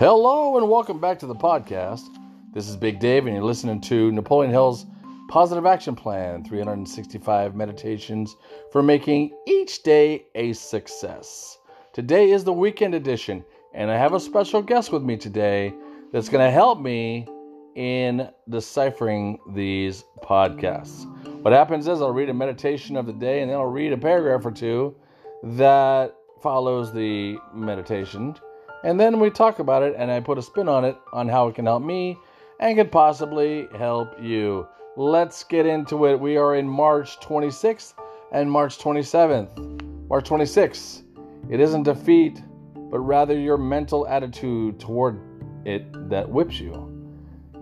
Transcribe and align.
Hello 0.00 0.56
and 0.56 0.66
welcome 0.66 0.98
back 0.98 1.18
to 1.18 1.26
the 1.26 1.34
podcast. 1.34 2.06
This 2.54 2.70
is 2.70 2.74
Big 2.74 3.00
Dave, 3.00 3.26
and 3.26 3.36
you're 3.36 3.44
listening 3.44 3.82
to 3.82 4.10
Napoleon 4.12 4.50
Hill's 4.50 4.86
Positive 5.28 5.66
Action 5.66 5.94
Plan 5.94 6.42
365 6.42 7.54
Meditations 7.54 8.34
for 8.72 8.82
Making 8.82 9.36
Each 9.46 9.82
Day 9.82 10.24
a 10.36 10.54
Success. 10.54 11.58
Today 11.92 12.30
is 12.30 12.44
the 12.44 12.52
weekend 12.54 12.94
edition, 12.94 13.44
and 13.74 13.90
I 13.90 13.98
have 13.98 14.14
a 14.14 14.20
special 14.20 14.62
guest 14.62 14.90
with 14.90 15.02
me 15.02 15.18
today 15.18 15.74
that's 16.12 16.30
going 16.30 16.46
to 16.46 16.50
help 16.50 16.80
me 16.80 17.28
in 17.76 18.26
deciphering 18.48 19.38
these 19.52 20.06
podcasts. 20.22 21.04
What 21.42 21.52
happens 21.52 21.86
is 21.86 22.00
I'll 22.00 22.10
read 22.10 22.30
a 22.30 22.34
meditation 22.34 22.96
of 22.96 23.04
the 23.04 23.12
day, 23.12 23.42
and 23.42 23.50
then 23.50 23.58
I'll 23.58 23.66
read 23.66 23.92
a 23.92 23.98
paragraph 23.98 24.46
or 24.46 24.50
two 24.50 24.96
that 25.42 26.14
follows 26.40 26.90
the 26.90 27.36
meditation. 27.52 28.34
And 28.82 28.98
then 28.98 29.20
we 29.20 29.30
talk 29.30 29.58
about 29.58 29.82
it, 29.82 29.94
and 29.96 30.10
I 30.10 30.20
put 30.20 30.38
a 30.38 30.42
spin 30.42 30.68
on 30.68 30.84
it 30.84 30.96
on 31.12 31.28
how 31.28 31.48
it 31.48 31.54
can 31.54 31.66
help 31.66 31.82
me 31.82 32.16
and 32.60 32.76
can 32.76 32.88
possibly 32.88 33.68
help 33.76 34.20
you. 34.20 34.66
Let's 34.96 35.44
get 35.44 35.66
into 35.66 36.06
it. 36.06 36.18
We 36.18 36.36
are 36.36 36.56
in 36.56 36.68
March 36.68 37.20
26th 37.20 37.94
and 38.32 38.50
March 38.50 38.78
27th. 38.78 40.08
March 40.08 40.28
26th. 40.28 41.02
It 41.50 41.60
isn't 41.60 41.82
defeat, 41.82 42.42
but 42.90 43.00
rather 43.00 43.38
your 43.38 43.58
mental 43.58 44.06
attitude 44.06 44.80
toward 44.80 45.20
it 45.64 46.08
that 46.08 46.28
whips 46.28 46.58
you. 46.58 46.86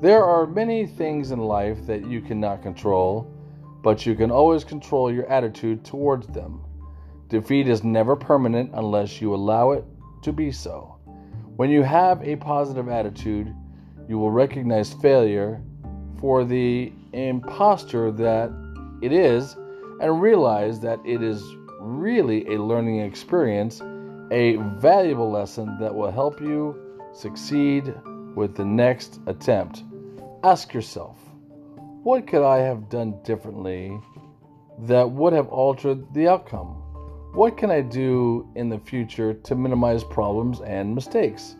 There 0.00 0.24
are 0.24 0.46
many 0.46 0.86
things 0.86 1.32
in 1.32 1.40
life 1.40 1.84
that 1.86 2.06
you 2.06 2.20
cannot 2.20 2.62
control, 2.62 3.28
but 3.82 4.06
you 4.06 4.14
can 4.14 4.30
always 4.30 4.62
control 4.62 5.12
your 5.12 5.26
attitude 5.26 5.84
towards 5.84 6.28
them. 6.28 6.60
Defeat 7.28 7.68
is 7.68 7.82
never 7.82 8.14
permanent 8.14 8.70
unless 8.74 9.20
you 9.20 9.34
allow 9.34 9.72
it 9.72 9.84
to 10.22 10.32
be 10.32 10.52
so. 10.52 10.97
When 11.58 11.70
you 11.70 11.82
have 11.82 12.22
a 12.22 12.36
positive 12.36 12.88
attitude, 12.88 13.52
you 14.08 14.16
will 14.16 14.30
recognize 14.30 14.92
failure 14.92 15.60
for 16.20 16.44
the 16.44 16.92
imposture 17.12 18.12
that 18.12 18.52
it 19.02 19.10
is 19.10 19.56
and 20.00 20.22
realize 20.22 20.78
that 20.78 21.00
it 21.04 21.20
is 21.20 21.42
really 21.80 22.46
a 22.54 22.62
learning 22.62 23.00
experience, 23.00 23.80
a 24.30 24.54
valuable 24.78 25.32
lesson 25.32 25.76
that 25.80 25.92
will 25.92 26.12
help 26.12 26.40
you 26.40 26.76
succeed 27.12 27.92
with 28.36 28.54
the 28.54 28.64
next 28.64 29.18
attempt. 29.26 29.82
Ask 30.44 30.72
yourself, 30.72 31.18
what 32.04 32.28
could 32.28 32.44
I 32.44 32.58
have 32.58 32.88
done 32.88 33.20
differently 33.24 33.98
that 34.82 35.10
would 35.10 35.32
have 35.32 35.48
altered 35.48 36.14
the 36.14 36.28
outcome? 36.28 36.87
What 37.32 37.56
can 37.56 37.70
I 37.70 37.82
do 37.82 38.48
in 38.56 38.68
the 38.68 38.78
future 38.78 39.34
to 39.34 39.54
minimize 39.54 40.02
problems 40.02 40.60
and 40.60 40.94
mistakes? 40.94 41.56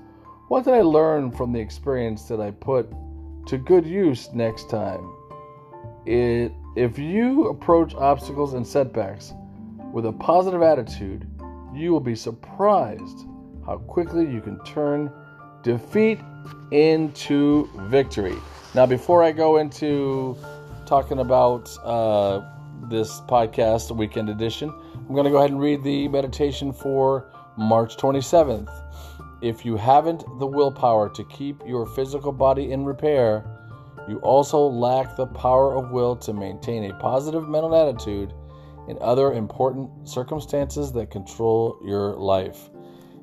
What 0.49 0.65
did 0.65 0.75
I 0.75 0.81
learn 0.81 1.31
from 1.31 1.53
the 1.53 1.61
experience 1.61 2.25
that 2.29 2.41
I 2.41 2.51
put 2.53 2.91
to 3.47 3.59
good 3.59 3.87
use 3.87 4.33
next 4.33 4.71
time? 4.71 5.13
It, 6.07 6.53
if 6.75 6.99
you 6.99 7.49
approach 7.49 7.95
obstacles 7.95 8.55
and 8.55 8.67
setbacks 8.67 9.35
with 9.93 10.07
a 10.07 10.13
positive 10.13 10.63
attitude, 10.63 11.29
you 11.75 11.93
will 11.93 12.01
be 12.01 12.15
surprised 12.15 13.27
how 13.67 13.77
quickly 13.77 14.25
you 14.25 14.41
can 14.41 14.59
turn 14.65 15.13
defeat 15.63 16.19
into 16.71 17.69
victory. 17.91 18.37
Now, 18.75 18.87
before 18.87 19.23
I 19.23 19.33
go 19.33 19.59
into 19.59 20.35
talking 20.87 21.19
about 21.19 21.69
uh, 21.85 22.41
this 22.89 23.21
podcast, 23.23 23.95
weekend 23.95 24.31
edition, 24.31 24.73
I'm 25.09 25.15
going 25.15 25.25
to 25.25 25.31
go 25.31 25.39
ahead 25.39 25.53
and 25.53 25.59
read 25.59 25.83
the 25.83 26.07
meditation 26.09 26.71
for 26.71 27.33
March 27.57 27.97
27th. 27.97 28.69
If 29.41 29.65
you 29.65 29.75
haven't 29.79 30.23
the 30.39 30.47
willpower 30.47 31.09
to 31.09 31.25
keep 31.25 31.63
your 31.67 31.87
physical 31.87 32.31
body 32.31 32.73
in 32.73 32.85
repair, 32.85 33.43
you 34.07 34.19
also 34.19 34.59
lack 34.59 35.17
the 35.17 35.27
power 35.29 35.75
of 35.75 35.93
will 35.93 36.15
to 36.17 36.35
maintain 36.35 36.91
a 36.91 36.95
positive 36.99 37.49
mental 37.49 37.75
attitude 37.75 38.35
in 38.87 38.99
other 39.01 39.33
important 39.33 40.07
circumstances 40.07 40.93
that 40.93 41.11
control 41.11 41.81
your 41.83 42.15
life. 42.15 42.69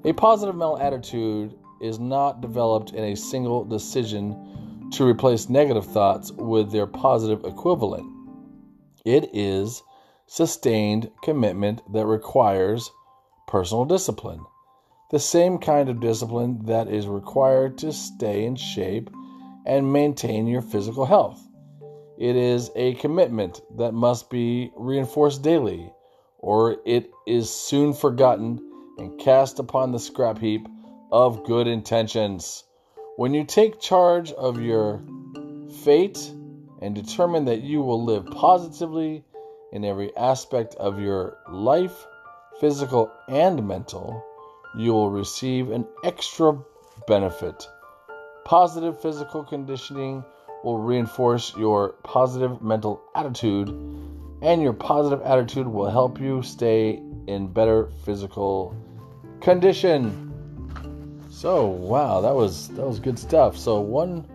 A 0.06 0.14
positive 0.14 0.56
mental 0.56 0.80
attitude 0.80 1.54
is 1.82 2.00
not 2.00 2.42
developed 2.42 2.94
in 2.94 3.04
a 3.04 3.16
single 3.16 3.64
decision 3.64 4.90
to 4.92 5.06
replace 5.06 5.50
negative 5.50 5.86
thoughts 5.86 6.32
with 6.32 6.72
their 6.72 6.88
positive 6.88 7.46
equivalent. 7.46 8.12
It 9.06 9.30
is 9.34 9.84
sustained 10.28 11.10
commitment 11.22 11.82
that 11.94 12.06
requires 12.06 12.92
personal 13.48 13.86
discipline, 13.86 14.44
the 15.12 15.20
same 15.20 15.58
kind 15.58 15.88
of 15.88 16.00
discipline 16.00 16.66
that 16.66 16.88
is 16.88 17.08
required 17.08 17.78
to 17.78 17.94
stay 17.94 18.46
in 18.46 18.56
shape 18.56 19.10
and 19.66 19.94
maintain 19.94 20.48
your 20.48 20.62
physical 20.62 21.06
health. 21.06 21.42
It 22.18 22.36
is 22.36 22.72
a 22.76 22.96
commitment 22.96 23.62
that 23.78 23.94
must 23.94 24.30
be 24.30 24.72
reinforced 24.76 25.42
daily, 25.42 25.92
or 26.40 26.78
it 26.86 27.12
is 27.28 27.50
soon 27.50 27.94
forgotten 27.94 28.60
and 28.98 29.20
cast 29.20 29.60
upon 29.60 29.92
the 29.92 30.00
scrap 30.00 30.40
heap 30.40 30.68
of 31.12 31.44
good 31.44 31.68
intentions. 31.68 32.64
When 33.18 33.34
you 33.34 33.44
take 33.44 33.80
charge 33.80 34.32
of 34.32 34.62
your 34.62 35.02
fate 35.84 36.32
and 36.82 36.96
determine 36.96 37.46
that 37.46 37.62
you 37.62 37.82
will 37.82 38.04
live 38.04 38.26
positively 38.28 39.24
in 39.72 39.84
every 39.84 40.16
aspect 40.16 40.76
of 40.76 41.00
your 41.00 41.38
life, 41.50 42.06
physical 42.60 43.12
and 43.28 43.68
mental, 43.68 44.24
you 44.78 44.94
will 44.94 45.10
receive 45.10 45.72
an 45.72 45.86
extra 46.04 46.58
benefit. 47.08 47.68
Positive 48.44 49.00
physical 49.02 49.44
conditioning 49.44 50.24
will 50.64 50.78
reinforce 50.78 51.56
your 51.58 51.90
positive 52.04 52.62
mental 52.62 53.02
attitude, 53.16 53.70
and 54.42 54.62
your 54.62 54.74
positive 54.74 55.22
attitude 55.22 55.68
will 55.68 55.90
help 55.90 56.20
you 56.20 56.42
stay 56.42 57.02
in 57.28 57.48
better 57.48 57.90
physical 58.04 58.76
condition. 59.42 60.22
So, 61.30 61.66
wow, 61.66 62.22
that 62.22 62.34
was 62.34 62.70
that 62.70 62.86
was 62.86 63.00
good 63.00 63.20
stuff. 63.20 63.58
So, 63.58 63.80
one 63.80 64.26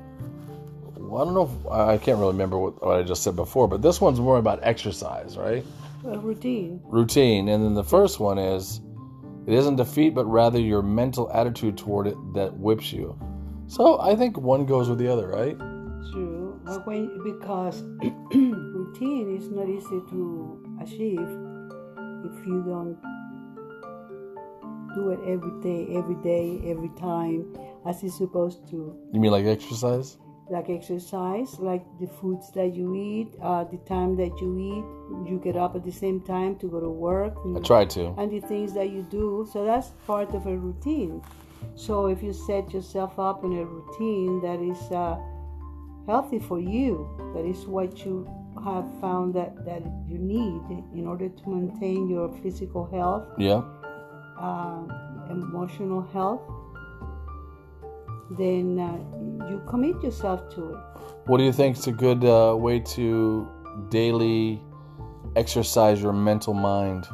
I 1.16 1.24
don't 1.24 1.34
know. 1.34 1.44
If, 1.44 1.72
I 1.72 1.98
can't 1.98 2.18
really 2.18 2.32
remember 2.32 2.58
what, 2.58 2.82
what, 2.82 2.96
I 2.98 3.02
just 3.02 3.22
said 3.22 3.36
before, 3.36 3.68
but 3.68 3.82
this 3.82 4.00
one's 4.00 4.20
more 4.20 4.38
about 4.38 4.60
exercise, 4.62 5.36
right? 5.36 5.64
A 6.04 6.18
routine. 6.18 6.80
Routine, 6.84 7.48
and 7.48 7.64
then 7.64 7.74
the 7.74 7.84
first 7.84 8.20
one 8.20 8.38
is 8.38 8.80
it 9.46 9.54
isn't 9.54 9.76
defeat, 9.76 10.14
but 10.14 10.24
rather 10.26 10.58
your 10.58 10.82
mental 10.82 11.30
attitude 11.32 11.76
toward 11.76 12.06
it 12.06 12.16
that 12.34 12.56
whips 12.56 12.92
you. 12.92 13.18
So 13.66 14.00
I 14.00 14.14
think 14.16 14.36
one 14.36 14.66
goes 14.66 14.88
with 14.88 14.98
the 14.98 15.08
other, 15.08 15.28
right? 15.28 15.58
True. 16.12 16.60
But 16.64 16.86
when 16.86 17.22
because 17.24 17.82
routine 18.32 19.36
is 19.36 19.48
not 19.50 19.68
easy 19.68 20.00
to 20.10 20.76
achieve 20.80 21.28
if 22.24 22.46
you 22.46 22.62
don't 22.66 22.96
do 24.94 25.10
it 25.10 25.20
every 25.26 25.60
day, 25.62 25.96
every 25.96 26.16
day, 26.16 26.60
every 26.66 26.90
time 26.98 27.56
as 27.86 28.02
it's 28.02 28.18
supposed 28.18 28.68
to. 28.70 28.96
You 29.12 29.20
mean 29.20 29.30
like 29.30 29.46
exercise? 29.46 30.18
Like 30.50 30.68
exercise, 30.68 31.58
like 31.58 31.84
the 32.00 32.06
foods 32.06 32.50
that 32.52 32.74
you 32.74 32.94
eat, 32.94 33.34
uh, 33.40 33.64
the 33.64 33.78
time 33.78 34.16
that 34.16 34.40
you 34.40 34.58
eat, 34.58 35.30
you 35.30 35.40
get 35.42 35.56
up 35.56 35.76
at 35.76 35.84
the 35.84 35.92
same 35.92 36.20
time 36.20 36.56
to 36.56 36.66
go 36.68 36.80
to 36.80 36.88
work. 36.88 37.34
I 37.56 37.60
try 37.60 37.84
to. 37.84 38.14
And 38.18 38.30
the 38.30 38.40
things 38.40 38.74
that 38.74 38.90
you 38.90 39.02
do. 39.02 39.48
So 39.52 39.64
that's 39.64 39.88
part 40.06 40.34
of 40.34 40.46
a 40.46 40.56
routine. 40.56 41.22
So 41.76 42.06
if 42.06 42.22
you 42.22 42.32
set 42.32 42.72
yourself 42.72 43.18
up 43.18 43.44
in 43.44 43.52
a 43.52 43.64
routine 43.64 44.40
that 44.42 44.60
is 44.60 44.80
uh, 44.90 45.18
healthy 46.06 46.38
for 46.38 46.58
you, 46.58 47.08
that 47.34 47.44
is 47.44 47.66
what 47.66 48.04
you 48.04 48.28
have 48.64 48.86
found 49.00 49.34
that, 49.34 49.64
that 49.64 49.82
you 50.08 50.18
need 50.18 50.60
in 50.94 51.06
order 51.06 51.28
to 51.28 51.48
maintain 51.48 52.08
your 52.08 52.28
physical 52.42 52.84
health, 52.86 53.24
yeah, 53.38 53.62
uh, 54.38 54.82
emotional 55.30 56.02
health, 56.12 56.42
then 58.30 58.78
uh, 58.78 59.48
you 59.50 59.62
commit 59.66 60.02
yourself 60.02 60.48
to 60.54 60.74
it. 60.74 60.80
What 61.26 61.38
do 61.38 61.44
you 61.44 61.52
think 61.52 61.76
is 61.76 61.86
a 61.86 61.92
good 61.92 62.24
uh, 62.24 62.54
way 62.56 62.80
to 62.80 63.48
daily 63.88 64.62
exercise 65.36 66.00
your 66.00 66.12
mental 66.12 66.54
mind? 66.54 67.06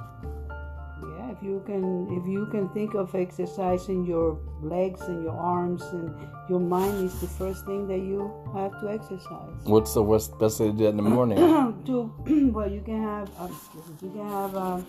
Yeah, 1.02 1.32
if 1.32 1.42
you 1.42 1.62
can, 1.66 2.08
if 2.10 2.26
you 2.26 2.46
can 2.46 2.68
think 2.70 2.94
of 2.94 3.14
exercising 3.14 4.04
your 4.04 4.38
legs 4.62 5.00
and 5.02 5.22
your 5.22 5.36
arms 5.36 5.82
and 5.92 6.14
your 6.48 6.60
mind 6.60 7.04
is 7.04 7.20
the 7.20 7.26
first 7.26 7.64
thing 7.66 7.86
that 7.88 7.98
you 7.98 8.32
have 8.54 8.78
to 8.80 8.90
exercise. 8.90 9.52
What's 9.64 9.94
the 9.94 10.02
best, 10.02 10.38
best 10.38 10.60
way 10.60 10.66
to 10.66 10.72
do 10.72 10.84
that 10.84 10.90
in 10.90 10.96
the 10.96 11.02
morning? 11.02 11.38
to 11.86 12.12
well, 12.52 12.70
you 12.70 12.80
can 12.82 13.02
have 13.02 13.30
um, 13.38 13.60
you 14.02 14.10
can 14.10 14.28
have 14.28 14.54
uh, 14.54 14.80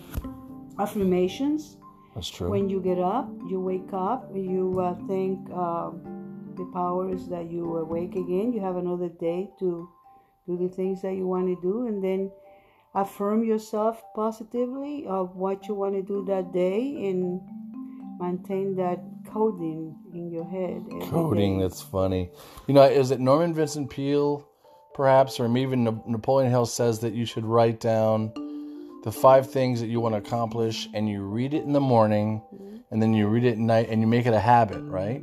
affirmations. 0.78 1.76
That's 2.14 2.28
true. 2.28 2.50
When 2.50 2.68
you 2.68 2.80
get 2.80 2.98
up, 2.98 3.28
you 3.48 3.60
wake 3.60 3.92
up, 3.92 4.30
you 4.34 4.80
uh, 4.80 4.94
think 5.06 5.48
the 6.58 6.70
powers 6.72 7.28
that 7.28 7.50
you 7.50 7.76
awake 7.76 8.14
again. 8.16 8.52
You 8.52 8.60
have 8.60 8.76
another 8.76 9.08
day 9.08 9.50
to 9.60 9.88
do 10.46 10.58
the 10.58 10.68
things 10.68 11.02
that 11.02 11.14
you 11.14 11.26
want 11.26 11.46
to 11.46 11.60
do, 11.62 11.86
and 11.86 12.02
then 12.02 12.30
affirm 12.94 13.44
yourself 13.44 14.02
positively 14.14 15.06
of 15.06 15.36
what 15.36 15.68
you 15.68 15.74
want 15.74 15.94
to 15.94 16.02
do 16.02 16.24
that 16.26 16.52
day, 16.52 17.08
and 17.08 17.40
maintain 18.20 18.76
that 18.76 19.00
coding 19.32 19.96
in 20.12 20.30
your 20.30 20.44
head. 20.44 20.84
Coding, 21.10 21.58
day. 21.58 21.64
that's 21.64 21.80
funny. 21.80 22.30
You 22.66 22.74
know, 22.74 22.82
is 22.82 23.10
it 23.10 23.20
Norman 23.20 23.54
Vincent 23.54 23.90
Peale, 23.90 24.48
perhaps, 24.94 25.38
or 25.38 25.56
even 25.56 25.84
Napoleon 25.84 26.50
Hill 26.50 26.66
says 26.66 26.98
that 27.00 27.14
you 27.14 27.24
should 27.24 27.44
write 27.44 27.80
down 27.80 28.32
the 29.04 29.12
five 29.12 29.50
things 29.50 29.80
that 29.80 29.86
you 29.86 30.00
want 30.00 30.14
to 30.14 30.18
accomplish 30.18 30.88
and 30.92 31.08
you 31.08 31.22
read 31.22 31.54
it 31.54 31.62
in 31.62 31.72
the 31.72 31.80
morning 31.80 32.42
mm-hmm. 32.52 32.76
and 32.90 33.00
then 33.00 33.14
you 33.14 33.28
read 33.28 33.44
it 33.44 33.52
at 33.52 33.58
night 33.58 33.88
and 33.88 34.00
you 34.00 34.06
make 34.06 34.26
it 34.26 34.34
a 34.34 34.40
habit, 34.40 34.82
right? 34.82 35.22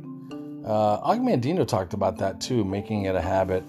Uh, 0.66 0.98
Og 1.10 1.18
Mandino 1.18 1.64
talked 1.64 1.94
about 1.94 2.18
that 2.18 2.40
too, 2.40 2.64
making 2.64 3.04
it 3.04 3.14
a 3.14 3.20
habit. 3.20 3.62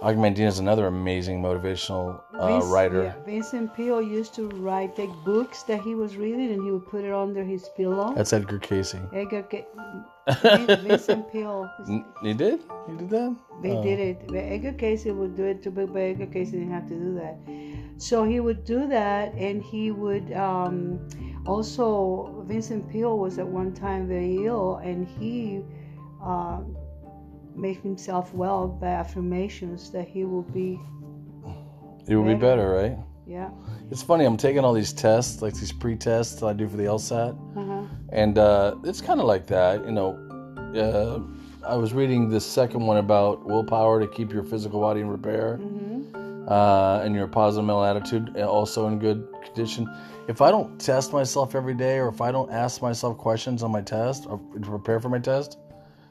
Og 0.00 0.14
Mandino 0.16 0.48
is 0.48 0.58
another 0.58 0.86
amazing 0.88 1.40
motivational 1.42 2.20
uh, 2.34 2.46
Vince- 2.48 2.72
writer. 2.72 3.02
yeah, 3.04 3.12
Vincent 3.26 3.72
Peale 3.74 4.00
used 4.02 4.34
to 4.34 4.48
write, 4.48 4.96
take 4.96 5.10
books 5.24 5.62
that 5.64 5.80
he 5.82 5.94
was 5.94 6.16
reading, 6.16 6.50
and 6.52 6.64
he 6.64 6.70
would 6.72 6.86
put 6.88 7.04
it 7.04 7.12
under 7.12 7.44
his 7.44 7.68
pillow. 7.76 8.12
That's 8.16 8.32
Edgar 8.32 8.58
Cayce. 8.58 8.96
Edgar 9.12 9.44
Vincent 10.82 11.30
Peale. 11.32 11.70
He 12.22 12.32
did? 12.34 12.60
He 12.88 12.96
did 12.96 13.10
that? 13.10 13.36
They 13.62 13.72
Oh. 13.72 13.82
did 13.82 14.00
it. 14.00 14.26
But 14.26 14.36
Edgar 14.38 14.72
Cayce 14.72 15.04
would 15.04 15.36
do 15.36 15.44
it 15.44 15.62
too, 15.62 15.70
but 15.70 15.92
but 15.92 16.00
Edgar 16.00 16.26
Cayce 16.26 16.50
didn't 16.50 16.70
have 16.72 16.88
to 16.88 16.94
do 16.94 17.14
that. 17.14 17.36
So 17.98 18.24
he 18.24 18.40
would 18.40 18.64
do 18.64 18.88
that, 18.88 19.34
and 19.34 19.62
he 19.62 19.90
would 19.92 20.32
um, 20.32 20.98
also. 21.46 22.42
Vincent 22.48 22.88
Peale 22.90 23.16
was 23.18 23.38
at 23.38 23.46
one 23.46 23.72
time 23.72 24.08
very 24.08 24.46
ill, 24.46 24.76
and 24.82 25.06
he 25.06 25.62
um, 26.22 26.76
made 27.54 27.76
himself 27.78 28.32
well 28.34 28.68
by 28.68 28.88
affirmations 28.88 29.90
that 29.90 30.08
he 30.08 30.24
will 30.24 30.42
be. 30.42 30.80
It 32.08 32.16
would 32.16 32.26
be 32.26 32.34
better. 32.34 32.68
better, 32.68 32.70
right? 32.70 32.98
Yeah. 33.26 33.50
It's 33.90 34.02
funny. 34.02 34.24
I'm 34.24 34.36
taking 34.36 34.64
all 34.64 34.72
these 34.72 34.92
tests, 34.92 35.42
like 35.42 35.54
these 35.54 35.70
pre-tests 35.72 36.40
that 36.40 36.46
I 36.46 36.52
do 36.52 36.68
for 36.68 36.76
the 36.76 36.84
LSAT, 36.84 37.36
Uh-huh. 37.56 37.82
and 38.08 38.38
uh, 38.38 38.74
it's 38.84 39.00
kind 39.00 39.20
of 39.20 39.26
like 39.26 39.46
that. 39.46 39.84
You 39.84 39.92
know, 39.92 40.10
uh, 40.74 41.20
I 41.68 41.76
was 41.76 41.92
reading 41.94 42.28
this 42.28 42.44
second 42.44 42.84
one 42.84 42.96
about 42.96 43.44
willpower 43.44 44.00
to 44.00 44.08
keep 44.08 44.32
your 44.32 44.42
physical 44.42 44.80
body 44.80 45.00
in 45.00 45.08
repair, 45.08 45.56
hmm 45.58 46.48
uh, 46.48 47.00
and 47.04 47.14
your 47.14 47.28
positive 47.28 47.64
mental 47.64 47.84
attitude 47.84 48.34
uh, 48.36 48.40
also 48.40 48.88
in 48.88 48.98
good 48.98 49.28
condition. 49.44 49.86
If 50.26 50.40
I 50.42 50.50
don't 50.50 50.76
test 50.80 51.12
myself 51.12 51.54
every 51.54 51.74
day, 51.74 51.98
or 51.98 52.08
if 52.08 52.20
I 52.20 52.32
don't 52.32 52.50
ask 52.50 52.82
myself 52.82 53.16
questions 53.16 53.62
on 53.62 53.70
my 53.70 53.80
test 53.80 54.26
or 54.28 54.38
to 54.54 54.60
prepare 54.60 54.98
for 54.98 55.08
my 55.08 55.20
test, 55.20 55.58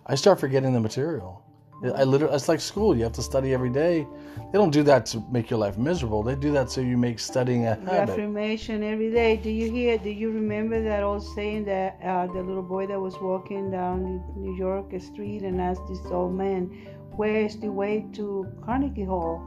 I 0.06 0.15
start 0.15 0.39
forgetting 0.39 0.74
the 0.74 0.80
material. 0.80 1.44
I 1.83 2.03
literally, 2.03 2.36
it's 2.36 2.48
like 2.48 2.59
school. 2.59 2.95
You 2.95 3.03
have 3.03 3.13
to 3.13 3.24
study 3.24 3.56
every 3.56 3.71
day. 3.71 4.06
They 4.51 4.57
don't 4.59 4.69
do 4.69 4.83
that 4.83 5.07
to 5.07 5.24
make 5.31 5.50
your 5.50 5.57
life 5.57 5.80
miserable. 5.80 6.21
They 6.21 6.36
do 6.36 6.51
that 6.51 6.69
so 6.69 6.80
you 6.80 6.95
make 6.95 7.18
studying 7.18 7.65
a 7.65 7.74
habit. 7.74 8.12
affirmation 8.12 8.83
every 8.83 9.12
day. 9.12 9.38
Do 9.38 9.50
you 9.50 9.71
hear? 9.71 9.98
Do 9.98 10.12
you 10.12 10.30
remember 10.31 10.83
that 10.83 11.01
old 11.01 11.24
saying 11.33 11.65
that 11.65 11.98
uh, 12.03 12.27
the 12.27 12.44
little 12.44 12.62
boy 12.62 12.86
that 12.86 13.00
was 13.00 13.19
walking 13.19 13.71
down 13.71 14.24
New 14.36 14.56
York 14.56 14.92
street 15.01 15.42
and 15.42 15.59
asked 15.59 15.88
this 15.89 16.06
old 16.12 16.36
man, 16.36 16.69
"Where 17.15 17.45
is 17.45 17.59
the 17.59 17.71
way 17.71 18.06
to 18.13 18.45
Carnegie 18.63 19.06
Hall?" 19.06 19.42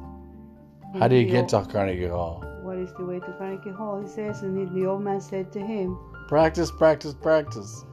And 0.93 1.01
How 1.03 1.07
do 1.07 1.15
you 1.15 1.27
get 1.27 1.53
old- 1.55 1.67
to 1.67 1.73
Carnegie 1.73 2.09
Hall? 2.09 2.43
What 2.63 2.79
is 2.79 2.93
the 2.95 3.05
way 3.05 3.21
to 3.21 3.33
Carnegie 3.39 3.71
Hall? 3.71 4.01
He 4.01 4.09
says, 4.09 4.43
and 4.43 4.75
the 4.75 4.87
old 4.87 5.03
man 5.03 5.21
said 5.21 5.53
to 5.53 5.61
him, 5.61 5.99
Practice, 6.29 6.71
practice, 6.71 7.13
practice. 7.15 7.85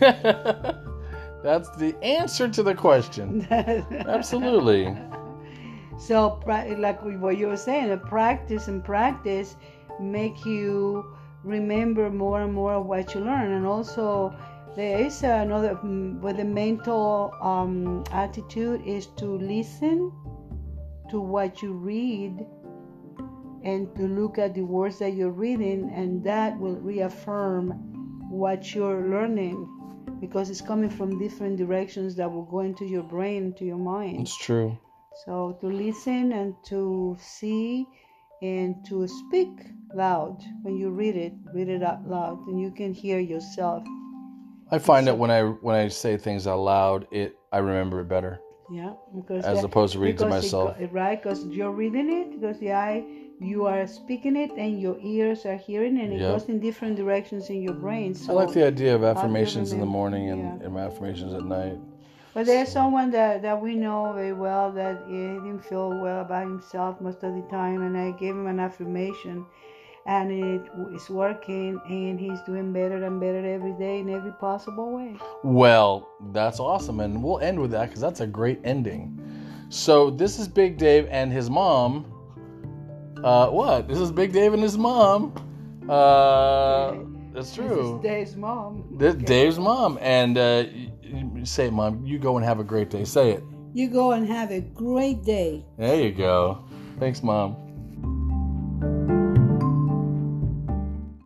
That's 1.42 1.70
the 1.70 1.96
answer 2.02 2.48
to 2.48 2.62
the 2.62 2.74
question. 2.74 3.46
Absolutely. 3.50 4.96
So, 5.98 6.40
like 6.46 7.00
what 7.02 7.38
you 7.38 7.48
were 7.48 7.56
saying, 7.56 7.98
practice 8.00 8.68
and 8.68 8.84
practice 8.84 9.56
make 10.00 10.44
you 10.44 11.16
remember 11.44 12.10
more 12.10 12.42
and 12.42 12.52
more 12.52 12.74
of 12.74 12.86
what 12.86 13.14
you 13.14 13.20
learn, 13.20 13.52
and 13.52 13.66
also 13.66 14.34
there 14.76 14.98
is 14.98 15.22
another. 15.22 15.76
mm, 15.76 16.20
But 16.20 16.36
the 16.36 16.44
mental 16.44 17.34
um, 17.40 18.04
attitude 18.12 18.82
is 18.86 19.06
to 19.16 19.26
listen 19.38 20.12
to 21.10 21.20
what 21.20 21.62
you 21.62 21.72
read 21.72 22.46
and 23.64 23.94
to 23.96 24.02
look 24.02 24.38
at 24.38 24.54
the 24.54 24.62
words 24.62 24.98
that 24.98 25.14
you're 25.14 25.30
reading, 25.30 25.90
and 25.94 26.22
that 26.24 26.58
will 26.58 26.76
reaffirm 26.76 27.70
what 28.30 28.74
you're 28.74 29.08
learning 29.08 29.77
because 30.20 30.50
it's 30.50 30.60
coming 30.60 30.90
from 30.90 31.18
different 31.18 31.56
directions 31.56 32.14
that 32.16 32.30
will 32.30 32.44
go 32.44 32.60
into 32.60 32.84
your 32.84 33.02
brain, 33.02 33.44
into 33.46 33.64
your 33.64 33.78
mind. 33.78 34.20
It's 34.20 34.36
true. 34.36 34.78
So 35.26 35.56
to 35.60 35.66
listen 35.66 36.32
and 36.32 36.54
to 36.66 37.16
see 37.20 37.86
and 38.42 38.76
to 38.86 39.08
speak 39.08 39.50
loud 39.94 40.42
when 40.62 40.76
you 40.76 40.90
read 40.90 41.16
it, 41.16 41.32
read 41.52 41.68
it 41.68 41.82
out 41.82 42.06
loud, 42.08 42.38
and 42.46 42.60
you 42.60 42.70
can 42.70 42.92
hear 42.94 43.18
yourself. 43.18 43.82
I 44.70 44.78
find 44.78 45.06
that 45.06 45.16
when 45.18 45.30
I 45.30 45.42
when 45.42 45.74
I 45.74 45.88
say 45.88 46.16
things 46.16 46.46
out 46.46 46.60
loud, 46.60 47.06
it 47.10 47.38
I 47.52 47.58
remember 47.58 48.00
it 48.00 48.08
better 48.08 48.38
Yeah, 48.70 48.92
because 49.14 49.44
as 49.44 49.56
that- 49.58 49.64
opposed 49.64 49.94
to 49.94 49.98
reading 49.98 50.18
to 50.18 50.24
because 50.26 50.44
it 50.44 50.46
myself. 50.46 50.76
right? 50.92 51.20
Because 51.22 51.46
you're 51.46 51.72
reading 51.72 52.10
it, 52.12 52.32
because 52.38 52.58
the 52.60 52.72
eye, 52.72 53.02
you 53.40 53.66
are 53.66 53.86
speaking 53.86 54.36
it, 54.36 54.50
and 54.56 54.80
your 54.80 54.96
ears 55.02 55.46
are 55.46 55.56
hearing, 55.56 55.98
and 55.98 56.12
it 56.12 56.20
Yeah. 56.20 56.32
goes 56.32 56.48
in 56.48 56.58
different 56.60 56.96
directions 56.96 57.50
in 57.50 57.62
your 57.62 57.74
brain. 57.74 58.14
So, 58.14 58.32
I 58.32 58.44
like 58.44 58.52
the 58.52 58.66
idea 58.66 58.94
of 58.94 59.04
affirmations 59.04 59.72
in 59.72 59.80
the 59.80 59.86
morning 59.86 60.30
and, 60.30 60.40
yeah. 60.40 60.66
and 60.66 60.76
affirmations 60.76 61.32
at 61.34 61.44
night. 61.44 61.78
But 62.34 62.46
there's 62.46 62.68
someone 62.68 63.10
that, 63.12 63.42
that 63.42 63.60
we 63.60 63.74
know 63.74 64.12
very 64.14 64.32
well 64.32 64.70
that 64.72 65.04
he 65.08 65.16
didn't 65.16 65.64
feel 65.64 65.90
well 65.90 66.20
about 66.20 66.42
himself 66.42 67.00
most 67.00 67.22
of 67.22 67.34
the 67.34 67.42
time, 67.50 67.82
and 67.82 67.96
I 67.96 68.12
gave 68.12 68.34
him 68.34 68.46
an 68.46 68.60
affirmation, 68.60 69.46
and 70.06 70.30
it 70.30 70.62
is 70.94 71.08
working, 71.08 71.80
and 71.88 72.18
he's 72.18 72.40
doing 72.42 72.72
better 72.72 73.02
and 73.04 73.20
better 73.20 73.44
every 73.44 73.72
day 73.72 74.00
in 74.00 74.10
every 74.10 74.32
possible 74.32 74.92
way. 74.92 75.16
Well, 75.42 76.08
that's 76.32 76.60
awesome, 76.60 77.00
and 77.00 77.22
we'll 77.22 77.40
end 77.40 77.60
with 77.60 77.70
that 77.70 77.86
because 77.86 78.00
that's 78.00 78.20
a 78.20 78.26
great 78.26 78.60
ending. 78.64 79.20
So 79.68 80.10
this 80.10 80.38
is 80.38 80.48
Big 80.48 80.78
Dave 80.78 81.06
and 81.10 81.32
his 81.32 81.50
mom. 81.50 82.06
Uh, 83.24 83.48
what? 83.48 83.88
This 83.88 83.98
is 83.98 84.12
Big 84.12 84.32
Dave 84.32 84.54
and 84.54 84.62
his 84.62 84.78
mom. 84.78 85.32
Uh, 85.88 86.92
that's 87.32 87.48
This 87.48 87.54
true. 87.56 87.96
is 87.96 88.02
Dave's 88.02 88.36
mom. 88.36 88.84
This 88.98 89.14
Dave's 89.14 89.58
mom, 89.58 89.98
and 90.00 90.38
uh, 90.38 90.64
say, 91.44 91.66
it, 91.66 91.72
mom, 91.72 92.04
you 92.04 92.18
go 92.18 92.36
and 92.36 92.44
have 92.44 92.60
a 92.60 92.64
great 92.64 92.90
day. 92.90 93.04
Say 93.04 93.32
it. 93.32 93.42
You 93.74 93.88
go 93.88 94.12
and 94.12 94.26
have 94.26 94.50
a 94.50 94.60
great 94.60 95.24
day. 95.24 95.64
There 95.78 96.00
you 96.00 96.12
go. 96.12 96.64
Thanks, 96.98 97.22
mom. 97.22 97.56